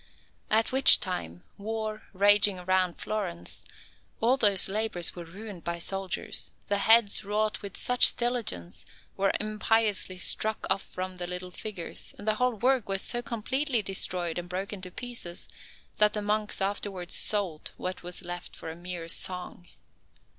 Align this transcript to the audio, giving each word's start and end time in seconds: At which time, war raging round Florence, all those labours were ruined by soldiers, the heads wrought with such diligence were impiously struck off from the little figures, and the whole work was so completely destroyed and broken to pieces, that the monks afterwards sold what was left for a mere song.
At 0.49 0.71
which 0.71 0.99
time, 0.99 1.43
war 1.59 2.01
raging 2.11 2.57
round 2.65 2.99
Florence, 2.99 3.63
all 4.19 4.35
those 4.35 4.67
labours 4.67 5.15
were 5.15 5.25
ruined 5.25 5.63
by 5.63 5.77
soldiers, 5.77 6.49
the 6.69 6.79
heads 6.79 7.23
wrought 7.23 7.61
with 7.61 7.77
such 7.77 8.15
diligence 8.17 8.83
were 9.15 9.31
impiously 9.39 10.17
struck 10.17 10.65
off 10.71 10.81
from 10.81 11.17
the 11.17 11.27
little 11.27 11.51
figures, 11.51 12.15
and 12.17 12.27
the 12.27 12.33
whole 12.41 12.55
work 12.55 12.89
was 12.89 13.03
so 13.03 13.21
completely 13.21 13.83
destroyed 13.83 14.39
and 14.39 14.49
broken 14.49 14.81
to 14.81 14.89
pieces, 14.89 15.47
that 15.99 16.13
the 16.13 16.21
monks 16.23 16.61
afterwards 16.63 17.13
sold 17.13 17.69
what 17.77 18.01
was 18.01 18.23
left 18.23 18.55
for 18.55 18.71
a 18.71 18.75
mere 18.75 19.07
song. 19.07 19.67